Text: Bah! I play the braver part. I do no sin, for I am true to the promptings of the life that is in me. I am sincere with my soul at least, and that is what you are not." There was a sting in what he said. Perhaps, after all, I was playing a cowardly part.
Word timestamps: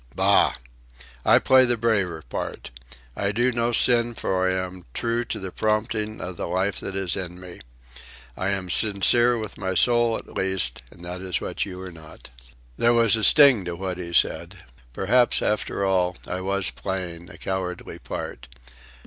Bah! 0.15 0.55
I 1.23 1.37
play 1.37 1.63
the 1.63 1.77
braver 1.77 2.23
part. 2.27 2.71
I 3.15 3.31
do 3.31 3.51
no 3.51 3.71
sin, 3.71 4.15
for 4.15 4.49
I 4.49 4.53
am 4.65 4.83
true 4.95 5.23
to 5.25 5.39
the 5.39 5.51
promptings 5.51 6.19
of 6.19 6.37
the 6.37 6.47
life 6.47 6.79
that 6.79 6.95
is 6.95 7.15
in 7.15 7.39
me. 7.39 7.59
I 8.35 8.49
am 8.49 8.71
sincere 8.71 9.37
with 9.37 9.59
my 9.59 9.75
soul 9.75 10.17
at 10.17 10.25
least, 10.25 10.81
and 10.89 11.05
that 11.05 11.21
is 11.21 11.39
what 11.39 11.67
you 11.67 11.79
are 11.81 11.91
not." 11.91 12.31
There 12.77 12.95
was 12.95 13.15
a 13.15 13.23
sting 13.23 13.67
in 13.67 13.77
what 13.77 13.99
he 13.99 14.11
said. 14.11 14.63
Perhaps, 14.91 15.43
after 15.43 15.85
all, 15.85 16.17
I 16.27 16.41
was 16.41 16.71
playing 16.71 17.29
a 17.29 17.37
cowardly 17.37 17.99
part. 17.99 18.47